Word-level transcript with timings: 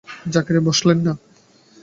জাকারিয়া 0.33 0.67
বসলেন 0.67 0.99
না। 1.05 1.13